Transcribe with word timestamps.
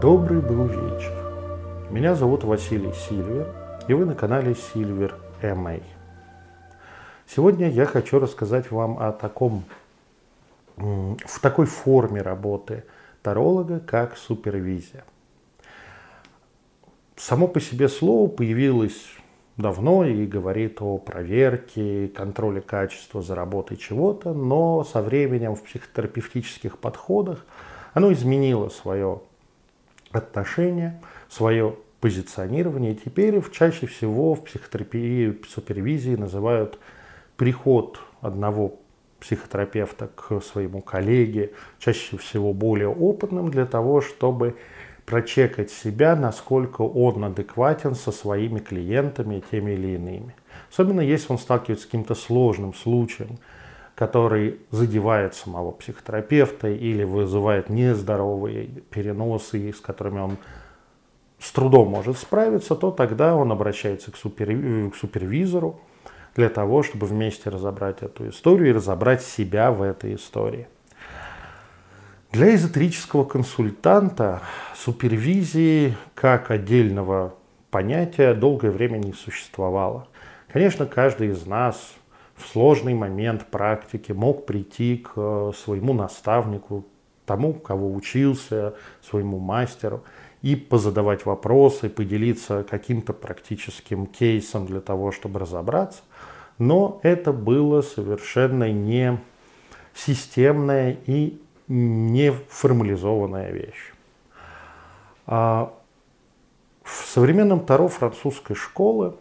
Добрый 0.00 0.40
был 0.40 0.64
вечер. 0.64 1.12
Меня 1.90 2.14
зовут 2.14 2.42
Василий 2.44 2.90
Сильвер, 2.94 3.54
и 3.86 3.92
вы 3.92 4.06
на 4.06 4.14
канале 4.14 4.52
Silver 4.52 5.12
MA. 5.42 5.82
Сегодня 7.26 7.68
я 7.68 7.84
хочу 7.84 8.18
рассказать 8.18 8.70
вам 8.70 8.98
о 8.98 9.12
таком, 9.12 9.64
в 10.78 11.40
такой 11.42 11.66
форме 11.66 12.22
работы 12.22 12.84
таролога, 13.20 13.78
как 13.78 14.16
супервизия. 14.16 15.04
Само 17.16 17.46
по 17.46 17.60
себе 17.60 17.86
слово 17.90 18.30
появилось 18.30 19.04
давно 19.58 20.06
и 20.06 20.24
говорит 20.24 20.80
о 20.80 20.96
проверке, 20.96 22.08
контроле 22.08 22.62
качества 22.62 23.20
за 23.20 23.34
работой 23.34 23.76
чего-то, 23.76 24.32
но 24.32 24.82
со 24.82 25.02
временем 25.02 25.56
в 25.56 25.62
психотерапевтических 25.62 26.78
подходах 26.78 27.44
оно 27.92 28.10
изменило 28.14 28.70
свое 28.70 29.20
отношение, 30.12 31.00
свое 31.28 31.76
позиционирование. 32.00 32.92
И 32.92 32.96
теперь 32.96 33.40
чаще 33.50 33.86
всего 33.86 34.34
в 34.34 34.44
психотерапии, 34.44 35.40
супервизии 35.48 36.14
называют 36.14 36.78
приход 37.36 38.00
одного 38.20 38.80
психотерапевта 39.20 40.08
к 40.08 40.40
своему 40.40 40.80
коллеге, 40.80 41.52
чаще 41.78 42.16
всего 42.16 42.52
более 42.52 42.88
опытным, 42.88 43.50
для 43.50 43.66
того, 43.66 44.00
чтобы 44.00 44.56
прочекать 45.04 45.70
себя, 45.70 46.16
насколько 46.16 46.82
он 46.82 47.24
адекватен 47.24 47.94
со 47.94 48.12
своими 48.12 48.60
клиентами, 48.60 49.42
теми 49.50 49.72
или 49.72 49.88
иными. 49.96 50.34
Особенно 50.70 51.00
если 51.00 51.32
он 51.32 51.38
сталкивается 51.38 51.84
с 51.84 51.86
каким-то 51.86 52.14
сложным 52.14 52.74
случаем, 52.74 53.38
который 54.00 54.58
задевает 54.70 55.34
самого 55.34 55.72
психотерапевта 55.72 56.68
или 56.70 57.04
вызывает 57.04 57.68
нездоровые 57.68 58.68
переносы, 58.88 59.74
с 59.74 59.80
которыми 59.82 60.20
он 60.20 60.38
с 61.38 61.52
трудом 61.52 61.90
может 61.90 62.16
справиться, 62.16 62.76
то 62.76 62.92
тогда 62.92 63.36
он 63.36 63.52
обращается 63.52 64.10
к, 64.10 64.16
супер, 64.16 64.90
к 64.90 64.96
супервизору 64.96 65.80
для 66.34 66.48
того, 66.48 66.82
чтобы 66.82 67.08
вместе 67.08 67.50
разобрать 67.50 68.00
эту 68.00 68.30
историю 68.30 68.70
и 68.70 68.72
разобрать 68.72 69.20
себя 69.20 69.70
в 69.70 69.82
этой 69.82 70.14
истории. 70.14 70.66
Для 72.32 72.54
эзотерического 72.54 73.26
консультанта 73.26 74.40
супервизии 74.76 75.94
как 76.14 76.50
отдельного 76.50 77.34
понятия 77.70 78.32
долгое 78.32 78.70
время 78.70 78.96
не 78.96 79.12
существовало. 79.12 80.08
Конечно, 80.50 80.86
каждый 80.86 81.28
из 81.28 81.44
нас 81.44 81.96
в 82.40 82.48
сложный 82.48 82.94
момент 82.94 83.46
практики 83.46 84.12
мог 84.12 84.46
прийти 84.46 84.96
к 84.96 85.12
э, 85.16 85.52
своему 85.56 85.92
наставнику, 85.92 86.84
тому, 87.26 87.54
кого 87.54 87.92
учился, 87.94 88.74
своему 89.02 89.38
мастеру, 89.38 90.02
и 90.42 90.56
позадавать 90.56 91.26
вопросы, 91.26 91.88
поделиться 91.90 92.64
каким-то 92.68 93.12
практическим 93.12 94.06
кейсом 94.06 94.66
для 94.66 94.80
того, 94.80 95.12
чтобы 95.12 95.38
разобраться. 95.40 96.00
Но 96.58 96.98
это 97.02 97.32
было 97.32 97.82
совершенно 97.82 98.72
не 98.72 99.18
системное 99.94 100.96
и 101.06 101.40
не 101.68 102.32
формализованная 102.48 103.52
вещь. 103.52 103.92
А 105.26 105.72
в 106.82 107.06
современном 107.06 107.60
Таро 107.60 107.88
французской 107.88 108.54
школы 108.54 109.14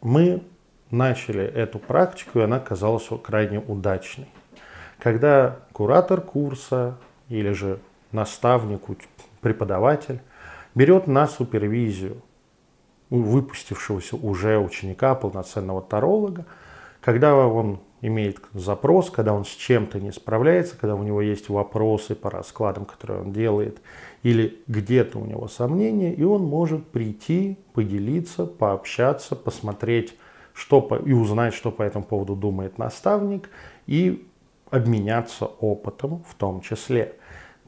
мы 0.00 0.42
начали 0.90 1.44
эту 1.44 1.78
практику, 1.78 2.38
и 2.38 2.42
она 2.42 2.60
казалась 2.60 3.08
крайне 3.22 3.60
удачной. 3.60 4.28
Когда 4.98 5.58
куратор 5.72 6.20
курса 6.20 6.96
или 7.28 7.52
же 7.52 7.78
наставник, 8.12 8.82
преподаватель 9.40 10.20
берет 10.74 11.06
на 11.06 11.26
супервизию 11.26 12.22
выпустившегося 13.10 14.16
уже 14.16 14.58
ученика, 14.58 15.14
полноценного 15.14 15.82
таролога, 15.82 16.44
когда 17.00 17.34
он 17.36 17.80
имеет 18.00 18.38
запрос, 18.52 19.10
когда 19.10 19.32
он 19.32 19.44
с 19.44 19.48
чем-то 19.48 20.00
не 20.00 20.12
справляется, 20.12 20.76
когда 20.76 20.94
у 20.94 21.02
него 21.02 21.20
есть 21.22 21.48
вопросы 21.48 22.14
по 22.14 22.30
раскладам, 22.30 22.84
которые 22.84 23.22
он 23.22 23.32
делает, 23.32 23.80
или 24.22 24.62
где-то 24.66 25.18
у 25.18 25.24
него 25.24 25.48
сомнения, 25.48 26.12
и 26.12 26.22
он 26.22 26.42
может 26.42 26.86
прийти, 26.88 27.58
поделиться, 27.72 28.46
пообщаться, 28.46 29.36
посмотреть 29.36 30.16
что 30.58 30.80
по, 30.80 30.96
и 30.96 31.12
узнать, 31.12 31.54
что 31.54 31.70
по 31.70 31.82
этому 31.82 32.04
поводу 32.04 32.34
думает 32.34 32.78
наставник, 32.78 33.48
и 33.86 34.28
обменяться 34.70 35.46
опытом 35.46 36.24
в 36.28 36.34
том 36.34 36.60
числе. 36.60 37.14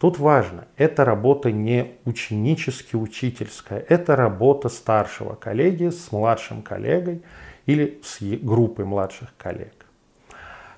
Тут 0.00 0.18
важно, 0.18 0.66
это 0.76 1.04
работа 1.04 1.52
не 1.52 1.92
ученически-учительская, 2.04 3.84
это 3.88 4.16
работа 4.16 4.68
старшего 4.68 5.34
коллеги 5.34 5.90
с 5.90 6.10
младшим 6.10 6.62
коллегой 6.62 7.22
или 7.66 8.00
с 8.02 8.18
группой 8.20 8.84
младших 8.84 9.34
коллег. 9.36 9.86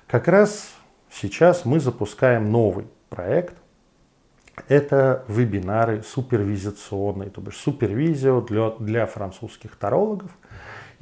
Как 0.07 0.27
раз 0.27 0.73
сейчас 1.09 1.65
мы 1.65 1.79
запускаем 1.79 2.51
новый 2.51 2.85
проект. 3.09 3.55
Это 4.67 5.25
вебинары 5.27 6.03
супервизационные, 6.03 7.31
то 7.31 7.41
бишь 7.41 7.57
супервизио 7.57 8.41
для, 8.41 8.69
для 8.71 9.07
французских 9.07 9.75
тарологов. 9.77 10.29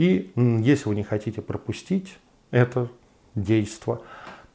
И 0.01 0.31
если 0.35 0.89
вы 0.89 0.95
не 0.95 1.03
хотите 1.03 1.43
пропустить 1.43 2.17
это 2.49 2.89
действо, 3.35 4.01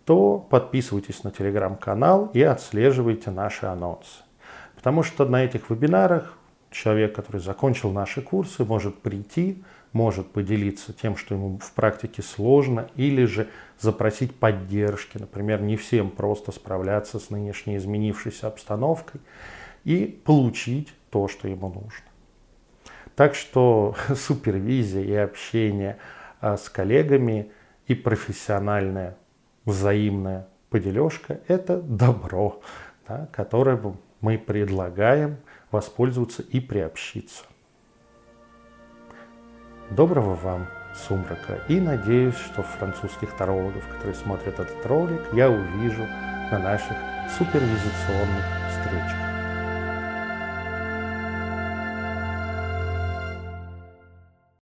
то 0.05 0.39
подписывайтесь 0.39 1.23
на 1.23 1.31
телеграм-канал 1.31 2.33
и 2.35 2.43
отслеживайте 2.43 3.31
наши 3.31 3.67
анонсы. 3.67 4.25
Потому 4.75 5.05
что 5.05 5.25
на 5.25 5.45
этих 5.45 5.71
вебинарах 5.71 6.37
человек, 6.73 7.15
который 7.15 7.41
закончил 7.41 7.93
наши 7.93 8.23
курсы, 8.23 8.65
может 8.65 8.99
прийти, 8.99 9.63
может 9.93 10.33
поделиться 10.33 10.93
тем, 10.93 11.17
что 11.17 11.37
ему 11.37 11.61
в 11.63 11.71
практике 11.75 12.23
сложно, 12.23 12.91
или 12.97 13.25
же 13.25 13.49
запросить 13.79 14.35
поддержки. 14.35 15.17
Например, 15.17 15.63
не 15.63 15.77
всем 15.77 16.11
просто 16.11 16.51
справляться 16.51 17.21
с 17.21 17.31
нынешней 17.31 17.77
изменившейся 17.77 18.49
обстановкой 18.49 19.21
и 19.85 20.07
получить 20.25 20.93
то, 21.11 21.29
что 21.29 21.47
ему 21.47 21.69
нужно. 21.69 22.16
Так 23.17 23.35
что 23.35 23.97
супервизия 24.15 25.03
и 25.03 25.15
общение 25.15 25.99
а, 26.41 26.57
с 26.57 26.69
коллегами 26.69 27.51
и 27.87 27.95
профессиональная 27.95 29.17
взаимная 29.65 30.47
подележка– 30.71 31.41
это 31.49 31.81
добро, 31.81 32.61
да, 33.09 33.29
которое 33.33 33.81
мы 34.21 34.39
предлагаем 34.39 35.39
воспользоваться 35.71 36.43
и 36.43 36.61
приобщиться. 36.61 37.45
Доброго 39.91 40.35
вам 40.35 40.69
сумрака 40.95 41.61
и 41.69 41.81
надеюсь, 41.81 42.37
что 42.37 42.63
французских 42.63 43.35
тарологов, 43.37 43.87
которые 43.89 44.15
смотрят 44.15 44.59
этот 44.59 44.85
ролик, 44.85 45.23
я 45.33 45.49
увижу 45.49 46.05
на 46.51 46.59
наших 46.59 46.97
супервизационных 47.39 48.45
встречах. 48.71 49.36